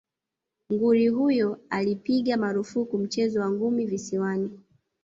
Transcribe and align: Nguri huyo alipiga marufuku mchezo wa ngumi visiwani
Nguri 0.69 1.07
huyo 1.07 1.59
alipiga 1.69 2.37
marufuku 2.37 2.97
mchezo 2.97 3.39
wa 3.41 3.49
ngumi 3.51 3.85
visiwani 3.85 4.57